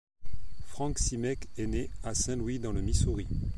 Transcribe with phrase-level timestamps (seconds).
[0.65, 3.27] Frank Simek est né à Saint-Louis dans le Missouri.